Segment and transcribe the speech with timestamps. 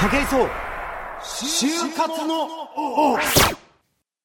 [0.00, 0.48] 武井壮
[1.20, 2.44] 就活の
[2.76, 3.18] 王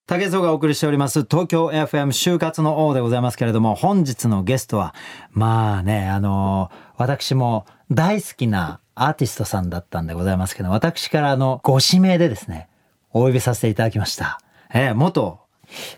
[0.05, 4.93] 武井壮がお送りしております東京 FM 就活の王でございますけれども本日のゲストは
[5.31, 12.69] まあねあの私も大好きなアーティストさんだったんでございますけど私からあのご指名でですね
[13.09, 14.39] お呼びさせていただきました。
[14.71, 15.39] えー、元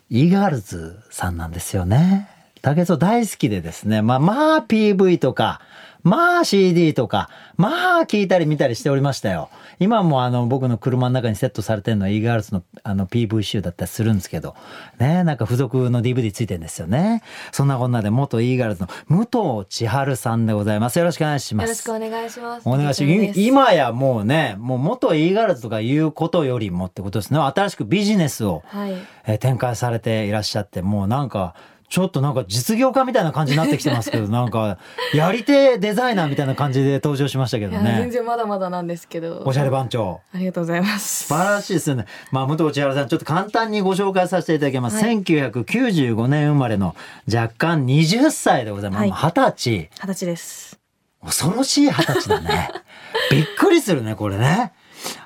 [0.10, 2.30] イーガールズさんなんですよね。
[2.62, 5.60] 武井壮大好きでですねまあまあ PV とか
[6.06, 9.50] まあ CD とか、まあ聞いたり見たりしておりましたよ。
[9.80, 14.56] 今もあの僕の車の中にセットされてるのは e ガールズのあの PV 集だったりするんですけど、
[15.00, 17.24] ね、なんか付属の DVD ついてるんですよね。
[17.52, 21.00] そんなこんなで元 e ガールズの武藤千春さんでございます。
[21.00, 21.66] よろしくお願いします。
[21.66, 22.70] よろしくお願いします。
[22.70, 23.40] お願いします。
[23.42, 27.40] 今やもうね、もう元 e ガールズとかいうことよりもってことですね。
[27.40, 28.62] 新しくビジネスを、
[29.40, 31.56] 展開されていらっしゃって、もうなんか、
[31.88, 34.78] ちょっとなんか実業家みたいな感じになってきてますけど、 なんか、
[35.14, 37.96] やり手デザイナーみたいな感じで登場しましたけどね。
[38.00, 39.44] 全然まだまだなんですけど。
[39.46, 40.22] おしゃれ番長。
[40.34, 41.28] ありがとうございます。
[41.28, 42.06] 素晴らしいですよね。
[42.32, 45.04] まあ、武藤千原さん、ちょっと簡単にご紹介させていただきます。
[45.04, 46.96] はい、1995年生まれの
[47.34, 49.06] 若干20歳でございます。
[49.06, 49.72] 二、十、歳。
[49.72, 50.80] 二十歳です。
[51.24, 52.72] 恐ろしい二十歳だね。
[53.32, 54.74] びっくりするね、これね。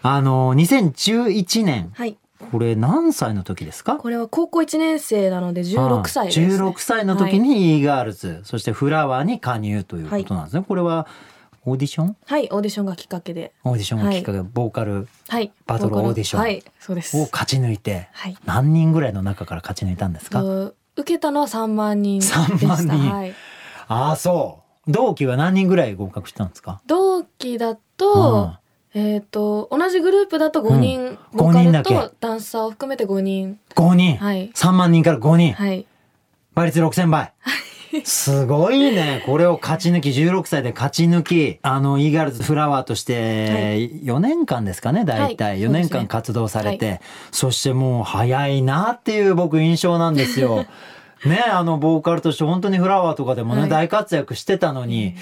[0.01, 1.91] あの、2011年。
[1.93, 2.17] はい。
[2.51, 3.97] これ何歳の時ですか？
[3.97, 11.05] これは高校1年生なので16歳です、ね、16歳の時に e ガールズ、はい、そしてフラワーに加入ということなんですね、はい、これは
[11.65, 12.15] オーディション？
[12.25, 13.51] はいオーディションがきっかけで。
[13.65, 15.07] オーディションがきっかけで、はい、ボーカル
[15.65, 17.17] バトルオーディション、はい、そうです。
[17.17, 20.41] を勝ち抜いて、はい、何人ぐらいの中から勝ち抜いたんですか？
[20.41, 20.73] 受
[21.13, 22.39] けたのは3万人でした。
[22.39, 23.33] 3万人、はい、
[23.89, 24.91] ああそう。
[24.91, 26.81] 同期は何人ぐらい合格したんですか？
[26.87, 28.55] 同期だと、うん
[28.93, 33.59] えっ、ー、と、同じグループだと5人、うん、ボーカルとダンサーを含めて5人。
[33.75, 34.51] 5人はい。
[34.51, 35.85] 3万人から5人はい。
[36.55, 37.31] 倍率6000倍。
[38.03, 39.23] すごいね。
[39.25, 45.59] これを勝ち抜き、16歳で勝ち抜き、あの、イーガールズフラワーとして4年間ですかね、大体。
[45.59, 47.01] 4年間活動されて、はい、
[47.31, 50.65] そしてもう早いなっていう僕印象なんですよ。
[51.25, 55.15] ね、あの、ボーカルとして本当にフラワーとかでもね、はい、大活躍してたのに、うん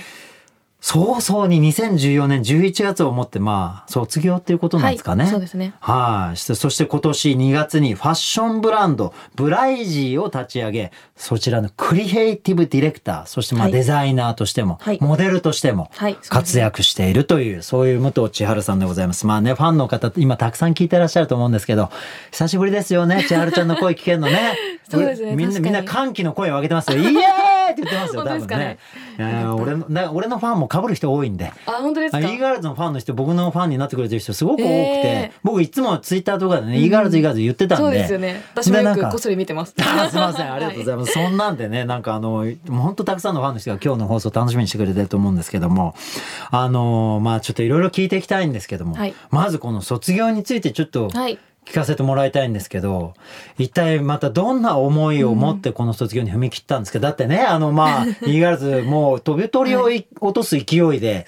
[0.79, 5.23] 早々に2014年11月をもってまあ卒業っていうことなんですかね。
[5.23, 5.73] はい、そうですね。
[5.79, 6.37] はい。
[6.37, 15.89] そして今年2月にファッションブランドブライジーを立ち上げ、そちらのクリエイティブディレクター、そしてまあデザイナーとしても、はい、モデルとしても
[16.29, 19.25] 活躍しているという、そういう武藤千春さんでございます。
[19.25, 21.89] まあね、ファンの方今たくさん聞いてらっしゃると思うんですけど、
[22.31, 24.55] 久しぶりですよね、千春ちゃんの声聞けるのね。
[24.89, 25.35] そうですね。
[25.35, 26.97] みんな、みんな歓喜の声を上げてますよ。
[26.97, 28.77] イエーイって言ってますよ、多分ね。
[29.17, 31.51] 俺の、俺のファンも被る人多いんで。
[31.65, 32.19] あ、本当ですか？
[32.19, 37.83] イーガールズのファンの人、僕のファンになってくれてる人すごく多くて、えー、僕いつもツイッターとかでね、イーガールズイーガールズ言ってたんで。
[37.83, 38.43] そうですよね。
[38.53, 39.73] 私もよくこっそり見てます。
[39.81, 41.13] あすみません、 ありがとうございます。
[41.13, 45.95] そんなんでね、なんかあの、本当たくさんのファンの人が今日の放送楽しみにしてくれてると思うんですけども、
[46.51, 53.13] あの、まあちょっといろいろ聞いていきたいんですけども、はい、まずこの卒業についてちょっと、はい聞かせてもらいたいんですけど、
[53.57, 59.89] 一体またどんな思いを持ってこの卒業に踏み切ったんですか、うん、だってね、あのまあ、イーガールズもう飛び鳥を
[60.21, 61.25] 落とす勢いで。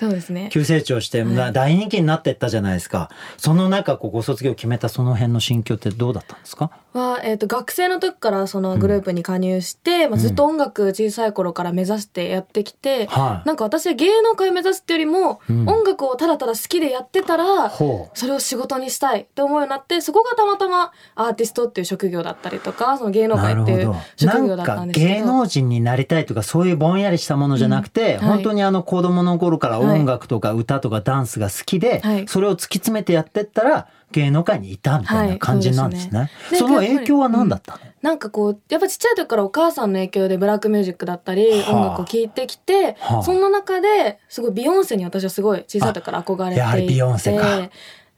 [0.49, 3.09] 急成長して、大人気になっていったじゃないですか。
[3.37, 6.71] その中、ここ卒業を決めたその辺の心境ってどうだったんですか？
[6.93, 25.15] は、えっ、ー、と、学生の時からそのグループに加入して、うん、まあ、ずっと音楽小さい頃から目指してやってきて、うん、なんか私は芸能界を目指すっていうよりも、うん、音楽をただただ好きでやってたら、それを仕事にしたいって思うようになって、そこがたまたまアーティストっていう職業だったりとか、その芸能界っていう職業だったんですけど。
[25.15, 36.19] 芸能人になりたいとか、そういうぼんやりしたものじゃなくて、はい、本当にあの子供の頃から音楽とか歌とかダンスが好きで、はい、それを突き詰めてやってったら、芸能界にいたみたいな感じなんですね。
[36.19, 36.59] はいそすね。
[36.59, 47.71] その影響は何だったの、うん、なんかこう、やっぱちっちゃい時からお母さんの影響でブラックミュージックだったり、音楽を聴いてきて、はあ、そんな中で、すごいビヨンセに私はすごい小さい時から憧れていて。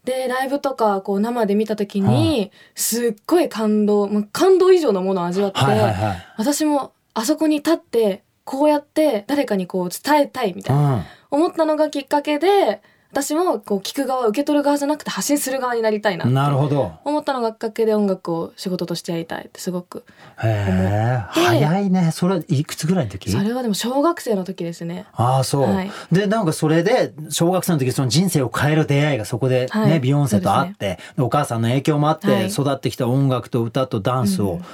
[0.03, 16.93] で、ライブとかこう生で見た時に、すっごい感動、まあ、感動以上のものを味わって、はいはいはい、私もあそこに立って、こうやって誰かにこう伝えたいみたいな、思ったのがきっかけで、私もこう聞く側受け取る側じゃなくて発信する側になりたいななるほど。
[17.03, 20.05] 思ったのがきっかけで音楽を仕事としてやりたいってすごく
[20.41, 21.17] 思って。
[21.29, 22.11] 早いね。
[22.13, 23.29] それはいくつぐらいの時？
[23.29, 25.05] それはでも小学生の時ですね。
[25.13, 34.65] ああそう、はい、でなんかそれで小学生の時その人生を変える出会いがそこでね、はい、ビヨンセとあって、ね、お母さんの影響もあって育ってきた音楽と歌とダンスを、うん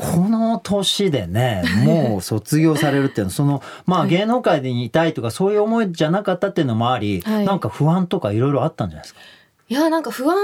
[0.00, 9.20] この年でね、 もう卒業されるっていうのは、その、まあ芸能界にいたいとかそういう思いじゃなかったっていうのもあり、はい、なんか不安とかいろいろあったんじゃないですか？
[9.68, 10.36] いや、なんか不安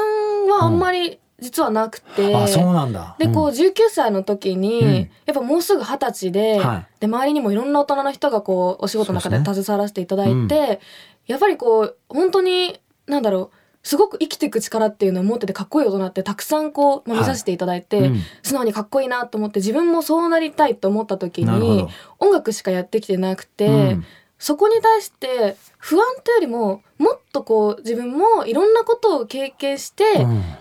[0.48, 10.78] はあんまり、実はなくて、あそうなんだ、でこう19歳の時に、うん、やっぱもうすぐ二十歳ではい、で周りにもいろんな大人の人がこうお仕事の中で携わらせていただいて、ねうん、
[11.26, 18.08] やっぱりこう本当になんだろうすごく生きていく力っていうのを持っててかっこいい大人ってたくさんこう、まあ、見させていただいて、はい。
[18.08, 21.86] うん、素直にかっこいいなと思って自分もそうなりたいと思った時に
[22.18, 24.04] 音楽しかやってきてなくて、うん、
[24.40, 30.04] そこに対して不安というよりももっとこう自分もいろんなことを経験して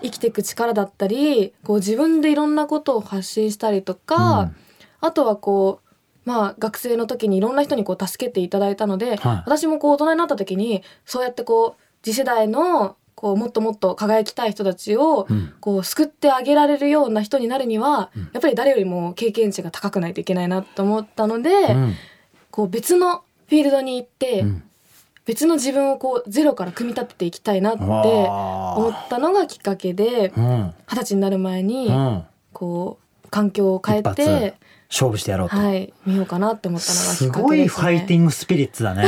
[0.04, 4.52] 生きていく力だったり、こう自分でいろんなことを発信したりとか、
[5.02, 5.86] あとはこう
[6.26, 15.28] まあ、学生の時にいろんな人にこう助けていただいたので、はい、私もこう大人になった時にそうやってこう次世代のこうもっともっと輝きたい人たちを
[15.62, 21.94] こう救ってあげられるような人になるには、うん、やっぱり誰よりも経験値が高くないといけないなと思ったので、うん、
[22.52, 24.64] こう別のフィールドに行って、うん、
[25.26, 31.90] 別の自分をこうゼロから組み立てていきたいなって思ったのがきっかけで二十、歳になる前に
[32.52, 34.56] こう環境を変えて。
[34.88, 35.58] 勝負してやろうと。
[35.58, 39.08] はい、見ようかなって思ったのが、ね、すごいファイティングスピリッツだね。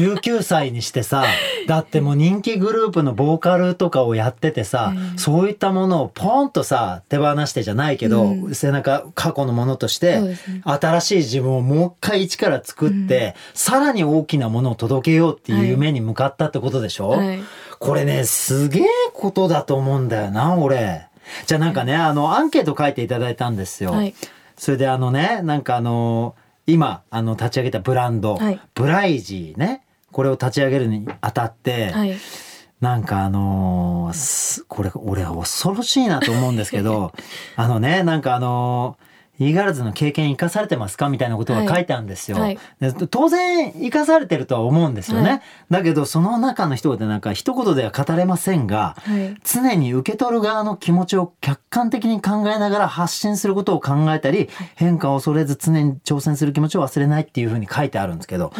[0.00, 1.24] 19歳にしてさ、
[1.66, 17.40] だってもう人気グループのボーカルとかをやっててさ、うん、そういったものをポンとさ、手放してじゃないけど、うん、背中、過去のものとして、ね、新しい自分をもう一回一から作って、うん、さらに大きなものを届けようっていう夢に向かったってことでしょ、はい、
[17.78, 21.06] これね、すげえことだと思うんだよな、俺。
[21.46, 23.92] じゃあなんかね、あの、アンケート書いていただいたんですよ。
[23.92, 24.14] はい。
[24.56, 26.34] それであのね、なんかあの
[26.66, 29.82] 今、あの、立ち上げたブランド、はい、ブライジーね、
[30.16, 32.16] これを立ち上げるにあたって、はい、
[32.80, 37.12] なんかあのー、これ、俺は恐ろしいなと思うんですけど、
[37.54, 39.06] あのね、なんかあのー
[39.38, 41.84] イーガールズの経験生かされてますかみたいなことが書い。
[41.84, 42.38] てあるんですよ。
[42.38, 42.58] はい。
[42.80, 45.28] はい、当然生かされてるとは思うんですよね。
[45.28, 48.96] はい、だけどその中の人でなんか一言では語れませんが、
[49.44, 58.54] 常に受け取る側の気持ちを客観的に考えながら発信することを考えたり、変化を恐れず常に挑戦する気持ちを忘れないっていうふうに書いてあるんですけど、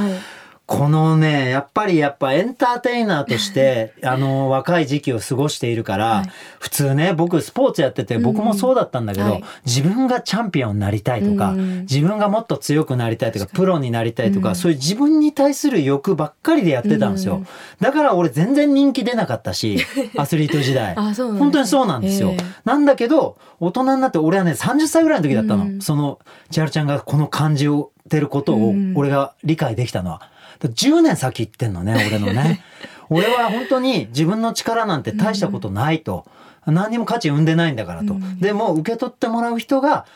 [0.67, 17.45] このね、やっぱりやっぱエンターテイナーとして、あの、若い時期を過ごしているから、はい、普通ね、僕スポーツやってて、僕もそうだったんだけど、うんはい、自分がチャンピオンになりたいとか、うん、自分がもっと強くなりたいとか、プロになりたいとか、うん、そういう自分に対する欲ばっかりでやってたんですよ。
[17.81, 19.79] だから俺全然人気出なかったし、
[20.19, 20.97] アスリート時代。
[20.97, 22.31] 本当にそうなんですよ。
[22.33, 25.81] えー、なんだけど、大人になって俺はね、30歳ぐらいの時だったの。
[25.81, 26.19] その、
[26.51, 30.31] 千春ちゃんがこの感じを、てることを俺が理解できたのは。
[30.61, 32.63] 10年先行ってんのね、 俺のね。
[33.09, 36.27] 俺は本当に自分の力なんて大したことないと。
[36.67, 38.17] 何にも価値生んでないんだからと。
[38.41, 40.07] でも受け取ってもらう人が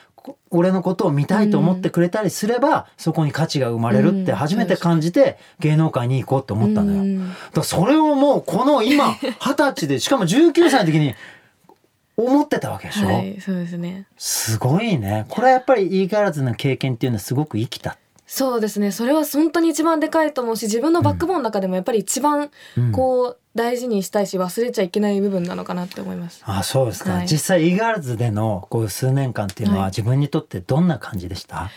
[0.50, 7.20] 俺のことを見たいと思ってくれたりすれば、そこに価値が生まれるって初めて感じて芸能界に行こうって思ったのよ。
[7.20, 11.14] だからそれをもうこの今、 二十歳で、しかも19歳の時に
[12.24, 14.06] 思ってたわけでしょ、はい、そうですね。
[14.16, 15.26] すごいね。
[15.28, 17.96] これはやっぱり言いガらずな経験っていうのはすごく生きた。
[18.30, 22.52] そうですねそれは本当に一番でかいと思うし自分のバックボーンの中でもやっぱり一番
[22.92, 26.40] こう、大事にしたいし忘れちゃいけない部分なのかなって思います。
[26.46, 31.70] あそうですか、はい、実際 e ガールズでのこう数年間っていうのは自分にとってどんな感じでした、はい、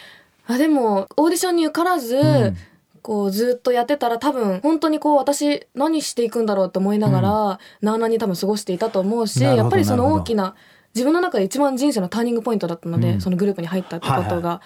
[0.54, 2.58] あでもオーディションに受からず、うん、
[3.04, 10.56] こうずっとやってたら多分本当にこう私何していくんだろうと思いながら、うん、なあなに多分過ごしていたと思うしやっぱりその大きな
[10.96, 14.62] 自分の中で一番人生のターニングポイントだったので、うん、そのグループに入ったってことが、はいは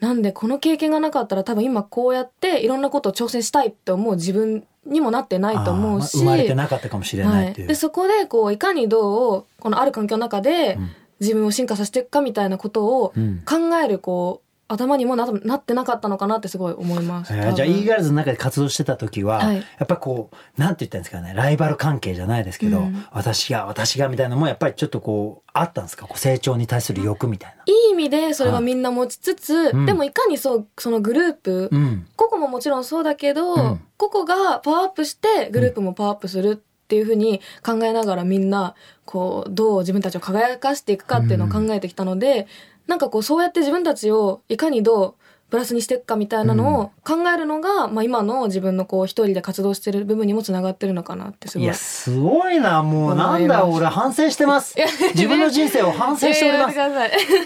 [0.00, 0.04] い。
[0.04, 10.78] なんでこの経験がなかったら多分今こうやっていろんなことを挑戦したいって思う自分にもなってないと思うし、生まれてなかったかもしれないっていう、はい、でそこでこういかにどうこのある環境の中で
[11.20, 13.12] 自分を進化させていくかみたいなことを
[13.44, 17.34] 考えるこう頭にもななってなかったのかなってすごい思います。
[17.34, 26.06] えー、じゃあ e ガールズの中で活動してた時は、はい、やっぱこうなんて言ったんですかねライバル関係じゃないですけど、うん、私が私がみたいなのもやっぱりちょっとこうあったんですか？
[26.06, 27.64] こう成長に対する欲みたいな。
[27.66, 38.74] いい意味でそれはみんな持ちつつ、でもいかにそうそのグループ、うん、個々ももちろんそうだけど、うん、個々がパワーアップしてグループもパワーアップするっていうふうに考えながらみんな
[39.04, 42.46] こうどう自分たちを輝かしていくかっていうのを考えてきたので、うん、
[42.90, 45.14] なんかこうそうやって自分たちをいかにどう
[45.50, 51.64] プラスにしていくかみたいなのを考えるのが、うん、まあ今の自分のこう一人で活動してる部分にもつながってるのかなってすごい。
[51.64, 52.82] いや、すごいな。
[52.82, 54.76] もうなんだ、俺反省してます。
[55.14, 56.76] 自分の人生を反省しております。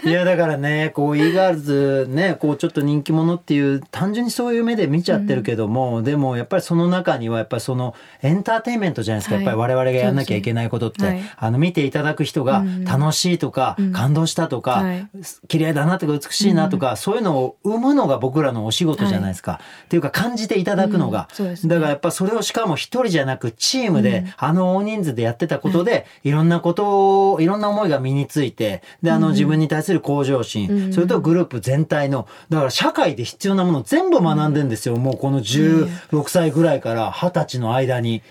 [0.08, 9.36] いや、だからね、こう、イーガールズね、こうちょっと人気者っていう、単純にそういう目で見ちゃってるけども、うん、でもやっぱりその中にはやっぱりそのエンターテインメントじゃないですか。
[9.36, 15.08] はい、やっぱり我々がやんなきゃいけないことって、はい、あの、見ていただく人が楽しいとか、うん、感動したとか、はい、
[15.48, 19.52] 綺麗だなとか美しいなとか、そういうのを生むのが僕らの仕事じゃないですか。
[19.52, 34.96] はい、っていうか感じていただくのが、うんね、だからやっぱそれをしかも一人じゃなくチームで、うん、あの大人数でやってたことで、いろんなことを、いろんな思いが身について、で、あの自分に対する向上心、それとグループ全体の、だから社会で必要なもの全部学んでんですよ。
[34.96, 38.22] もうこの16歳ぐらいから20歳の間に。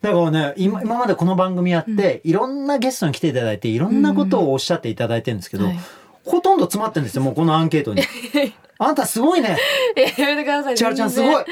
[0.00, 5.70] だからね今今までこの番組やって、うん、いろんなゲストに来ていただいていろんなことをおっしゃっていただいてるんですけど、うん。
[5.70, 5.80] はい、
[6.24, 8.02] ほとんど詰まってるんですよもうこのアンケートに。
[8.82, 9.58] あんたすごいね。
[10.16, 10.76] やめてください。
[10.76, 11.44] 千春ちゃんすごい。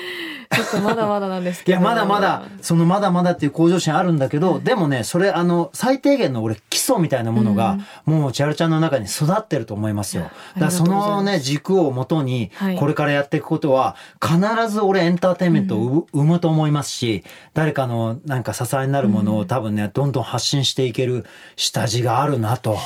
[0.50, 1.78] ちょっとまだまだなんですけど。
[1.78, 10.23] いや、まだまだ、そのまだまだっていう向上心あるんだけど、でもね、それ、あの、最低限の俺、基礎みたいなものが、もう千春ちゃんの中に育ってると思いますよ。
[10.23, 10.32] だか
[10.66, 14.38] らそのね、軸をもとに、これからやっていくことは、必
[14.70, 22.78] ず俺エンターテインメントを生むと思いますし、誰かのなんか支えになるものを多分ね、どんどん発信していける下地があるなと。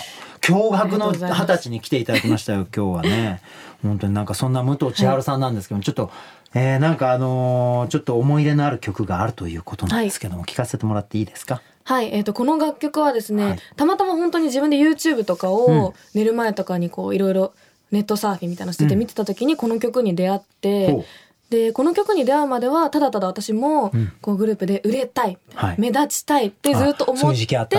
[0.43, 3.41] 驚愕の二十歳に来ていただきましたよ、今日はね。
[3.83, 6.11] 本当になんかそんな武藤千春さんなんですけど、ちょっと、
[6.55, 11.61] えー、なんかあのー、ちょっと思い入れのある曲があるということなんですけども、はい、聞かせてもらっていいですか？
[11.85, 17.53] はい、えっ、ー、と、この楽曲はですね、はい、たまたま本当に自分で YouTube とかを寝る前とかにこういろいろ
[17.91, 20.99] ネットサーフィンみたいなのしてて見てた時にこの曲に出会って、う。
[21.01, 21.05] ん
[21.53, 23.93] でこの曲に出会うまではただただ私も
[24.23, 27.77] こうグループで売れたい、はい、目立ちたいってずっと思って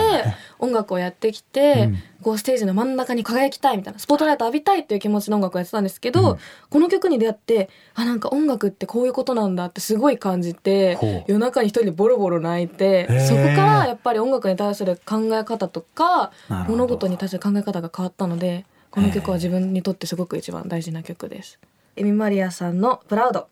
[0.60, 1.90] 音楽をやってきて、
[2.22, 6.38] こうステージの真ん中に輝きたいみたいなスポットライト浴びたいっていう気持ちの音楽をやってたんですけど、うん、
[6.70, 16.32] この曲に出会ってあなんか音楽ってこういうことなんだってすごい感じて夜中に一人でボロボロ泣いてそこからやっぱり音楽に対する考え方とか
[16.68, 21.60] 物事に対する考え方が変わったのでこの曲は自分にとってすごく一番大事な曲です。
[21.96, 23.48] エミマリアさんの「プラウド」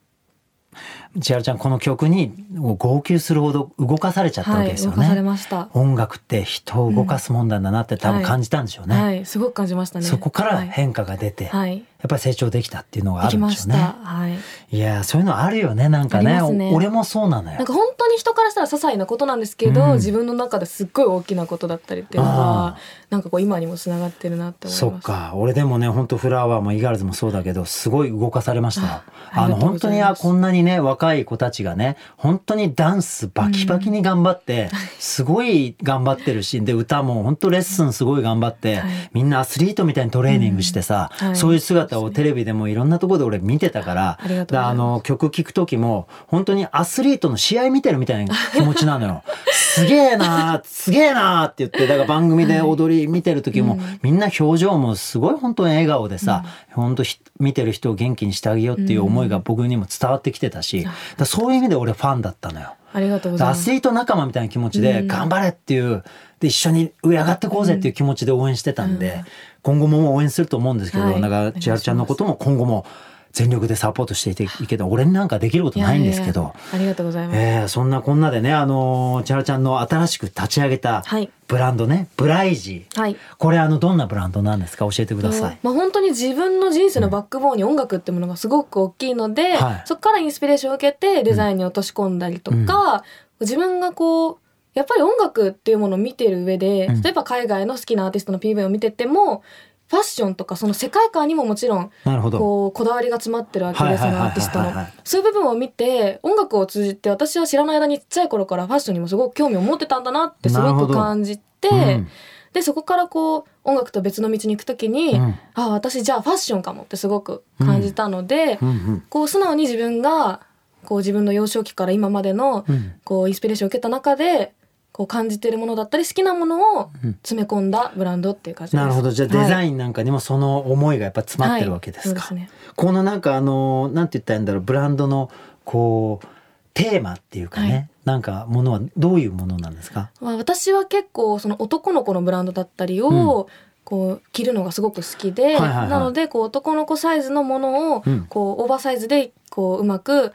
[1.20, 10.06] 千春ちゃんこの曲に号泣するほど動かされちゃったわけですよね、はい、音楽って人を動かすもんだなって多分感じたんでしょうね、うんはい、すごく感じましたね。
[10.06, 13.94] そこから変化が出て、はい、やっぱり成長できたっていうのがあるんでしょうね。
[14.04, 17.58] はい、いやそういうのあるよねなんかね、ね、俺もそうなのよ。
[17.58, 22.78] なんか本当に人からしたら些細なことなんですけど、うん、自分の中ですっごい大きなことだったりっていうのは
[23.10, 24.80] なんかこう今にもつながってるなって思います。
[24.80, 25.34] そっか。
[25.36, 29.04] 俺でもね本当フラワーもイガールズもそうだけどすごい動かされました。
[29.34, 38.82] あの本当にあこんなにね若い子たちがね本当にダンスバキバキに頑張って、すごい頑張ってるしで歌も本当レッスンすごい頑張って、
[39.14, 44.20] みんなアスリートみたいにトレーニングしてさ、そういう姿をテレビでもいろんなところで俺見てたから
[44.54, 49.24] あの曲聴く時も本当にアスリートの試合見てるみたいな気持ちなのよ。
[49.52, 56.44] すげえなすげえなって言ってだから番組で踊り見てる時も、みんな表情もすごい本当に笑顔でさ、
[56.74, 57.04] 本当
[57.40, 62.76] 見てる人を元気にしてあげようっていう思いが僕にも伝わってきてたし、だそういう意味で俺ファンだったのよ。
[62.94, 63.60] ありがとうございます。
[63.60, 66.04] アスリート仲間みたいな気持ちで、頑張れっていう、
[66.40, 69.24] で、一緒に上上がってこうぜっていう気持ちで応援してたんで、
[69.62, 72.86] 今後も応援すると思うんですけど、なんか千春ちゃんのことも今後も
[73.32, 76.54] 全力でサポートしていいけど俺になんかできることないんですけど。
[76.74, 81.04] ありがとうございます、えー、そんなこんなでねあの千春ちゃんの新しく立ち上げた
[81.48, 84.86] ブランドね、はい、ブライジー、はい、これあのどんなブランドなんですか？
[84.90, 93.02] 教えてください、まあ、本当に自分の人生のバックボーンに音楽ってものがすごく大きいので、うんはい、そこからインスピレーションを受けてデザインに落とし込んだりとか、うん、
[93.42, 94.38] 自分がこう
[94.74, 99.44] やっぱり音楽っていうものを見てる上で、例えば海外の好きなアーティストの PV を見てても
[99.92, 104.72] ファッションとかその世界観にももちろんこうこだわりが詰まってるわけですよアーティストの。
[105.04, 112.08] そういう部分を見て音楽を通じて私は知らない間にちっちゃい頃からファッションにもすごく興味を持ってたんだなってすごく感じて、うん、
[112.54, 120.40] でそこからこう音楽と別の道に行く時に、うん、あ私じゃあファッションかもってすごく感じたので、うん、こう素直に自分が
[120.86, 122.66] こう自分の幼少期から今までの
[123.04, 124.54] こうインスピレーションを受けた中で
[124.92, 126.92] こう感じてるものだったり好きなものを
[127.24, 129.12] 詰め込んだブランドっていう感じです、なるほど。
[129.12, 132.38] じゃあデザインなんかにもその思いがやっぱ詰まってるわけですか、はい。
[132.38, 134.62] ね、このなんかあのなんて言ったらいいんだろう。
[134.62, 135.32] ブランドの
[135.64, 136.28] こう
[136.74, 143.46] テーマっていうかね、はい、なんかものはどういうものなんですか、まあ、私は結構その男の子のブランドだったりを、うん。
[143.84, 150.32] こう着るのがすごく好きで、はいはいはい、なのでこう男の子サイズのものを、こうオーバーサイズでこううまく、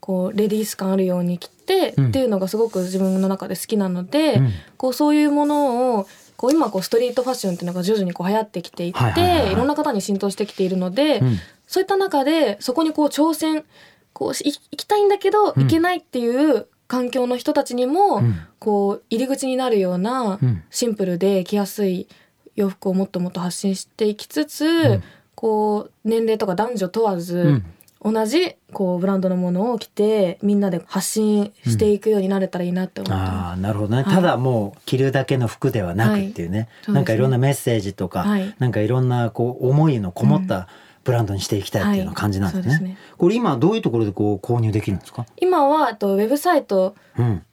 [0.00, 1.57] こうレディース感あるように着て、
[1.96, 13.64] うん、っていうのがすごく自分の中で好きなので、うん、こうそういうものをこう今こうストリートファッションっていうのが徐々にこう流行ってきていて、はいはいはいい、ろんな方に浸透してきているので、うん、そういった中でそこにこう挑戦
[14.12, 18.22] こう行きたいんだけど行けないっていう環境の人たちにも、
[18.58, 22.08] こう入り口になるようなシンプルで着やすい
[22.56, 25.02] 洋服をもっともっと発信していきつつ、
[25.34, 27.62] こう年齢とか男女問わず、
[28.00, 36.68] 同じこうブランドのものを着てみんなで発信していくようになれたらいいなって思って、うん、あなるほどね、はい、ただもう着るだけの服ではなくっていうね。
[36.84, 40.68] はい、なんかいろんなメッセージとか、はい、なんかいろんなこう思いのこもった
[41.08, 42.68] ブランドにしていきたいっていうの感じなんですね。
[42.68, 45.24] はいすね、これ今どういうところでこう購入できるんですか？
[45.38, 46.94] 今はとウェブサイト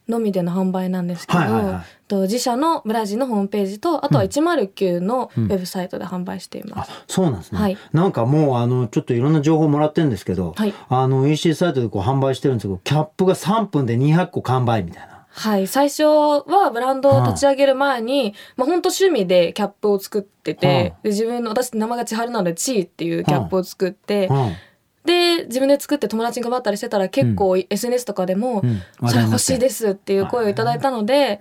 [0.06, 15.66] のみでの販売なんですけど、はいはいはい、と自社のブラジルのホームページとあとは109のウェブサイトで販売しています、うんうん、そうなんですね、はい、なんかもうあのちょっといろんな情報もらってるんですけど、はい、あの EC サイトでこう販売してるんですけどキャップが3分で200個完売みたいなはい。
[15.66, 24.30] 最初はブランドを立ち上げる前に、まあ本当趣味でキャップを作ってて、で自分の私名前が千春なので「チー」っていうキャップを作って、
[25.04, 28.62] で自分で作って友達に配ったりしてたら結構 SNS とかでも
[29.04, 31.38] 「じゃあ欲しいです」っていう声をいただいたので、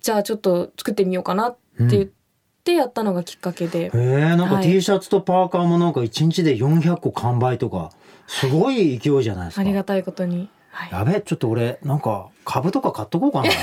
[0.00, 2.22] じゃあちょっと作ってみようかなって言って。
[2.62, 3.86] ってやったのがきっかけで。
[3.86, 7.90] へえ、なんか T シャツとパーカーもなんか1日で400個完売とか、
[8.28, 9.62] すごい勢いじゃないですか。
[9.62, 10.48] ありがたいことに。
[10.72, 13.50] はい、やべちょっと俺、なんか株とか買っとこうかな。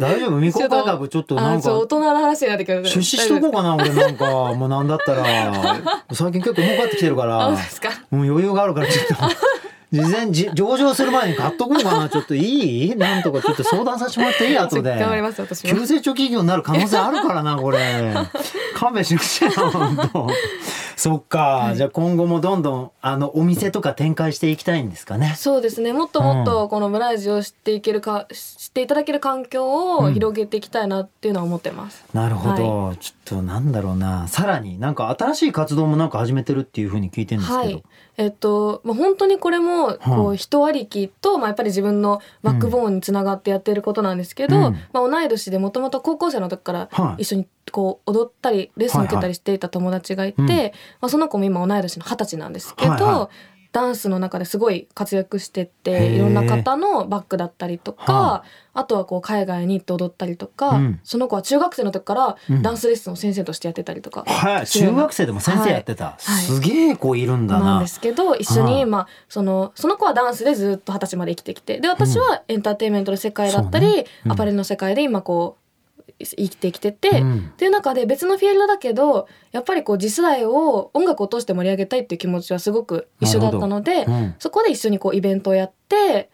[0.00, 0.38] 大丈夫？
[0.40, 4.54] 未公開株ちょっとなんか大人の話になってくる出資しとこうかな俺なんか。
[4.54, 5.24] もうなんだったら
[6.12, 7.48] 最近結構儲かってきてるから。
[7.48, 7.56] もう
[8.24, 9.14] 余裕があるからちょっと
[9.90, 12.08] 事前じ上場する前に買っとこうかな。
[12.08, 12.96] ちょっといい？
[12.96, 14.58] なんとかちょっと相談させてもらっていい？
[14.58, 14.90] 後で。
[14.98, 18.14] 頑張ります私急成長企業になる可能性あるからなこれ。
[18.76, 20.28] 勘弁してほしいな本当。
[20.96, 25.34] そっか、はい、じゃあ今後もどんどんあのお店とか展開していきたいんですかね。
[25.36, 25.92] そうですね。
[25.92, 34.26] もっともっとこのブラを知っていけるか、うん、知っていただける環境を広げていきたいなっていうのは思ってます、うん、なるほど、はい、ちょっとなんだろうな。
[34.26, 37.84] さらになんか新しい活動もなんか始めてるっていうふうに聞いてるんですけど、はい
[38.18, 50.50] えっと、まあ、本当にこれもこう人ありきと、まあ、やっぱり自分のバックボーンにつながってやってることなんですけど、うん、まあ、同い年でもともと高校生の時から一緒にこう踊ったりレッスン受けたりしていた友達がいて、はい。
[50.52, 58.42] はい、まあ、その子も今同い年の二十歳なんですけど、はいはい、ダンスの中ですごい活躍してっていろんな方のバックだったりとか、
[58.74, 58.84] あ。
[58.84, 67.64] とはこう海外に行って踊ったりとか、うん、その子は中学生の時からダンスレッスンを先生としてやってたりとか、うん、はい中学生でも先生やってた、はい、すげえ子いるんだな。
[67.64, 75.67] なんですけど一緒に、まあ、そのその子はダンスでずっと二十歳まで生きてきてで私はエンターテインメントの世界だったり、ね、アパレルの世界で今こう
[76.18, 86.30] 生きてきてて、うん、っていう中で別のフィールドだけどやっぱりこう次世代を音楽を通して盛り上げたいっていう気持ちはすごく一緒だったので、うん、そこで一緒にこうイベントをやって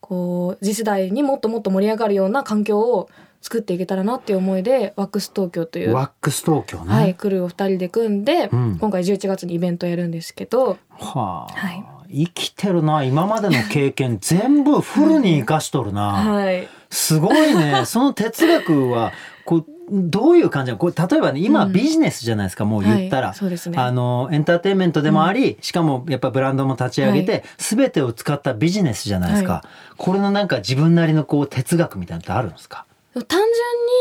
[0.00, 3.08] こう次世代にもっともっと盛り上がるような環境を
[3.42, 11.72] 作っていけたらなっていう思いでワックス東京というワックス東京ね、はい、クルーを2人で組んで、うん、今回11月にイベントやるんですけど、はあ、は
[12.08, 13.04] い、生きてるな。
[13.04, 17.82] 今までの経験全部フルに生かしとるな、はい、すごいね。
[17.86, 19.12] その哲学は
[19.44, 32.84] こうどういう感じなこれ例えばね今ビジネスじゃないですか、うん、もう言ったら、はいね、あのエンターテインメントでもあり、うん、しかもやっぱブランドも立ち上げて、はい、全てを使ったビジネスじゃないですか、はい、これのなんか自分なりのこう哲学みたいなのってあるんですか？
[33.28, 33.40] 単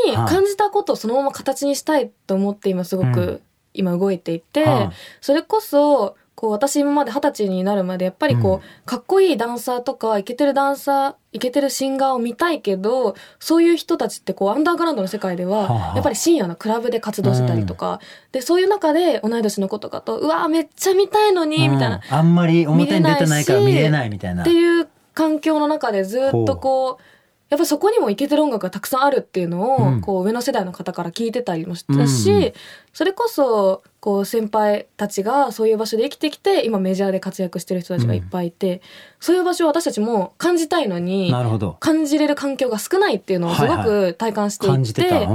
[0.04, 3.42] 純に感じたことをそのまま形にしたいと思って今すごく
[3.74, 4.90] 今動いていて、
[5.22, 18.00] それこそこう私今まで二十歳になるまでやっぱりこう、うん、かっこいいダンサーとかイケてるダンサーイケてるシンガーを見たいけどそういう人たちってこうアンダーグラウンドの世界ではやっぱり深夜のクラブで活動してたりとか、うん、
[18.32, 22.02] でそういう中で同い年の子とかとうわめっちゃ見たいのに、みたいな。
[22.12, 24.44] あんまり表に出てないから見れないみたいな。
[24.44, 27.04] っていう環境の中でずっとこう
[27.50, 32.54] やっぱそこにもイケてる音楽がたくさんあるっていうのを、こう上の世代の方から聞いてたりもしたし、
[32.92, 38.82] それこそこう先輩たちがそういう場所で生きてきて今メジャーで活躍してる人たちがいっぱいいて、
[39.20, 41.32] そういう場所を私たちも感じたいのに
[41.80, 45.28] 感じれる環境が少ないっていうのをすごく体感していて,、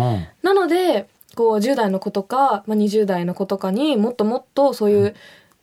[0.42, 5.14] なのでこう10代の子とか、まあ、20代の子とかにもっともっとそういう、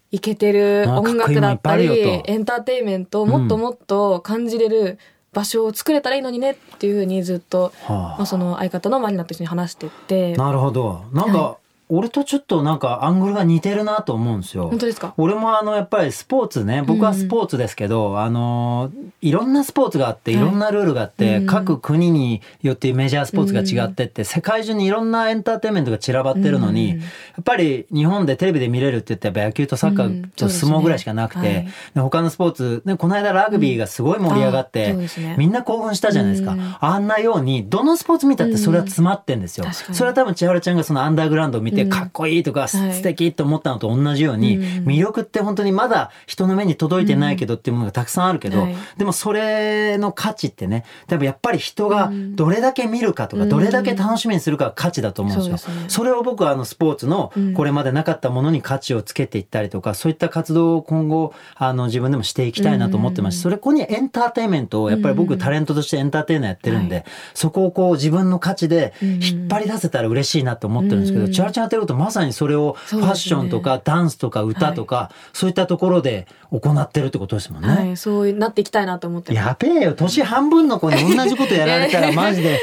[0.10, 5.00] イケてる音楽だったりエンターテインメントをもっともっと感じれる
[5.38, 10.36] 場所を作れたらいいのにねっていうふうにずっと、はあ、まあ、その相方のマリナと一緒に話してて。
[10.36, 11.06] なるほど。
[11.14, 14.70] なんか、はい俺とちょっとなんかアングルが似てるなと思うんですよ。
[14.70, 15.14] 本当ですか？
[15.18, 20.36] 俺もあのやっぱりスポーツね、僕はスポーツですけど、うん、あの、いろんなスポーツがあって、い。
[20.36, 27.06] ろんなルールがあって、はい、各国によってメジャースポーツが違ってって、うん、世界中にいろんなエンターテインメントが散らばってるのに、うん、や
[27.40, 31.74] っぱり日本でテレビで見れるって言ったら野球とサッカーと相撲ぐらいしかなくて、ね。
[31.96, 36.56] はい、他のスポーツ、ね、この間ラグビーがすごい盛り上がって、ね、みんな興奮したじゃないですか。
[36.82, 39.66] あんなように、どのスポーツ見たってそれは詰まってんですよ。
[39.72, 55.74] それは多分千原ちゃんがそのアンダーグラウンドを見てかっこいいとか、が素敵と思ったのと同じように、魅力って本当にまだ人の目に届いてないけどっていうものがたくさんあるけど、でもそれの価値ってね、多分やっぱり人がどれだけ見るかとか、どれだけ楽しみにするかが価値だと思うんですよ。
[55.88, 63.38] それを僕はあのスポーツのこれまでなかったものに価値をつけていったりとか、そういった活動を今後、あの自分でもしていきたいなと思ってます。
[63.38, 77.70] し、それこにエンターテインメントを、やっぱり僕タレントとしてエンターテイナーやってるんで、そこをこう自分の価値で引っ張り出せたら嬉しいなと思ってるんですけど、チャラチャラやってとまさにそれをファッションとかダンスとか歌とか、そういったところで行ってるってことですもんね。
[77.70, 82.60] はい、そうなっていきたいなと思ってやべえよ、年半分の子に同じことやられたら マジで、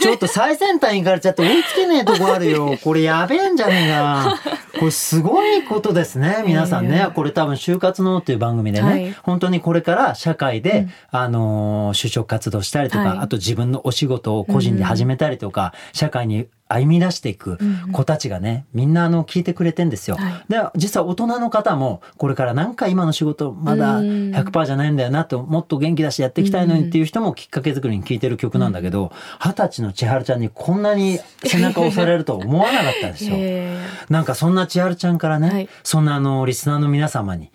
[0.00, 2.76] ちょっと最先端行かれちゃって追いつけねえとこあるよ。
[2.82, 4.38] これやべえんじゃねえな。
[4.78, 7.08] これすごいことですね、 皆さんね。
[7.14, 17.58] これ多分、就活のっていう番組でね、はい、本当にこれから社会で、うん、あの就職活動したりとか、はい、あと自分のお仕事を個人で始めたりとか、うん、社会に歩み出していく
[17.92, 20.16] 子たちがね、みんなあの聞いてくれてんですよ。
[20.16, 33.36] はい、で、実は大人の方も、これからなんか今の仕事まだ100%じゃないんだよなと、もっと元気出してやっていきたいのにっていう人もきっかけ作りに聞いてる曲なんだけど、二十歳の千春ちゃんにこんなに背中を押されると思わなかったですよ。
[34.10, 37.50] なんかそんな千春ちゃんからね、はい、そんなあの、リスナーの皆様に、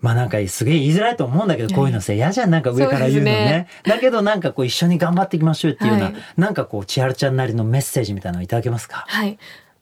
[0.00, 3.32] まあなんかすげえ言いづらいと思うんだけど、こういうのさ、嫌じゃん、なんか上から言うのね。
[3.32, 9.04] ねだけどなんかこう一緒に頑張っていきましょうっていうような、はい、なんかこう、千春ちゃんなりのメッセージみたいなのいただけますか？
[9.08, 9.38] はい。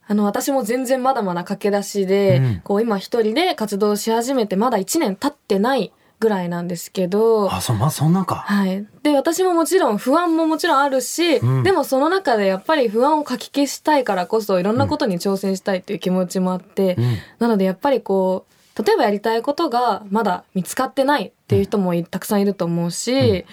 [0.07, 7.53] あの、私も全然まだまだ駆け出しで、うん、こう今一人で活動し始めてまだ1年経ってないぐらいなんですけど。
[7.53, 8.37] あ、そ、まあ、そんなか。
[8.37, 8.87] はい。
[9.03, 23.45] で、私ももちろん不安ももちろんあるし、うん、でもその中でやっぱり不安をかき消したいからこそ、いろんなことに挑戦したいっていう気持ちもあって、うん、なのでやっぱりこう、例えばやりたいことがまだ見つかってないっていう人もたくさんいると思うし、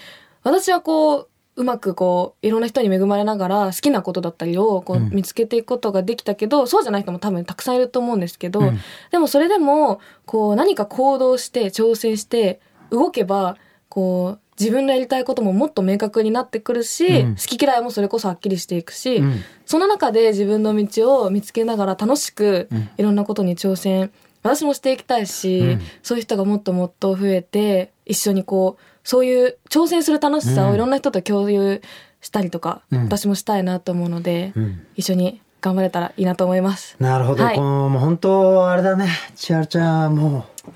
[0.44, 8.80] 私はこう、うまくこういろんな人に恵まれながら好きなことだったりをこう見つけていくことができたけど、うん、そうじゃない人も多分たくさんいると思うんですけど、うん、
[9.12, 13.58] でもそれでもこう何か行動して挑戦して動けば
[13.90, 19.22] こう自分のやりたいことももっと明確になってくるし、うん、好き嫌いもそれこそはっきりしていくし、
[19.66, 24.12] その中で自分の道を見つけながら楽しくいろんなことに挑戦
[24.44, 31.82] 私もしていきたいし、そういう人がもっともっと増えて一緒にこうそういう挑戦する楽しさをいろんな人と共有
[32.22, 36.96] したりとか、うん、私もしたいなと思うので、うん、一緒に頑張れたらいいなと思います。
[37.00, 37.44] なるほど。
[37.44, 39.10] はい、この、もう本当、あれだね。
[39.36, 40.72] 千春ちゃん、もう、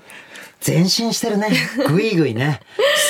[0.66, 1.48] 前進してるね。
[1.88, 2.60] ぐいぐいね。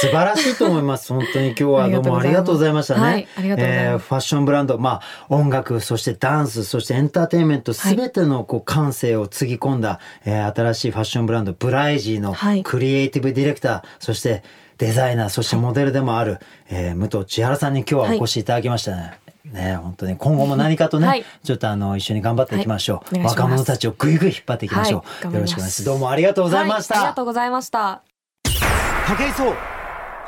[0.00, 1.12] 素晴らしいと思います。
[1.12, 3.00] 本当に今日はどうもありがとうございましたね。
[3.00, 4.06] はい、ありがとうございます。
[4.06, 14.42] ファッションブランド、まあ、音楽、そしてダンス、そしてエンターテインメント、すべてのこう感性をつぎ込んだ、えー、新しいファッションブランド、ブライジーのクリエイティブディレクター、そして
[14.78, 16.40] デザイナー、そしてモデルでもある、はい、
[16.70, 19.25] えー、武藤千原さんに今日はお越しいただきましたね。
[19.52, 20.16] はいね、本当に。
[20.16, 25.84] 今後も何かとね、はい、ちょっとあの一緒に頑張っていきましょう、はい、若者たちをぐいぐい引っ張っていきましょう、はい、よろしくお願いします。
[25.84, 28.02] どうもありがとうございました、ありがとうございました。
[28.44, 29.54] 武井壮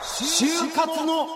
[0.01, 1.27] 就活の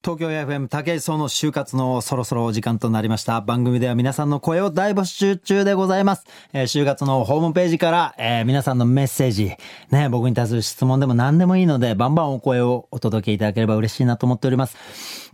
[0.00, 3.40] 東京 FM 竹井壮の就活のそろそろお時間となりました。
[3.40, 6.24] 番組では皆さんの声を大募集中でございます。
[6.52, 9.52] えー、就活のホームページから、えー、皆さんのメッセージ、
[9.90, 14.76] ね、僕に対する質問でも何でもいいので、バンバンお声をお届けいただければ嬉しいなと思っております。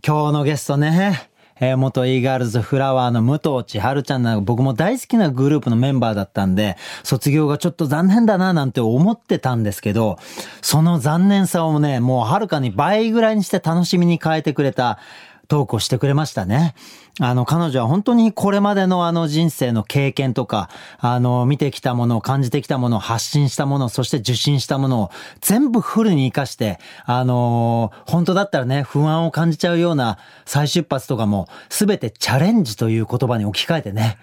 [0.05, 10.19] 今日のゲストね、えー、元 e ガールズフラワーの武藤千春ちゃんな僕も大好きなグループのメンバーだったんで、卒業がちょっと残念だななんて思ってたんですけど、
[10.61, 14.99] その残念さをね、もうはるかに倍ぐらいにして楽しみに変えてくれた、
[15.47, 16.75] トークをしてくれましたね。
[17.21, 34.17] あの、彼女は本当にこれまでのあの人生の経験とか、あの、見てきたもの感じてきたもの発信したもの、そして受信したものを全部フルに活かして、あの本当だったらね、不安を感じちゃうような再出発とかも、すべてチャレンジという言葉に置き換えてね、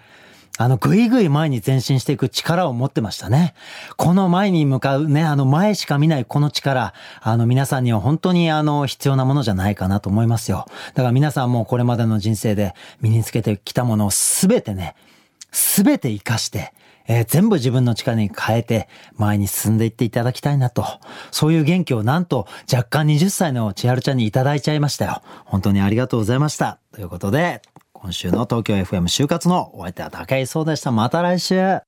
[0.59, 3.55] あの、ぐいぐい前に前進していく力を持ってましたね。
[3.97, 10.67] この前に向かうね、あの前しか見ないこの力、あの皆さんには本当にあの必要なものじゃないかなと思いますよ。
[10.95, 14.95] だから皆さんもこれまでの人生で身につけてきたものをすべてね、
[15.53, 16.75] すべて活かして、
[17.09, 20.85] えー、全部自分の力に変えて前に進んでいっていただきたいなと。
[21.31, 25.23] そういう元気をなんと若干20歳の千春ちゃんにいただいちゃいましたよ。
[25.47, 26.79] 本当にありがとうございました。
[26.93, 27.63] ということで、
[28.03, 30.91] 今週の東京 FM 就活のお相手は高井壮でした。
[30.91, 31.79] また来週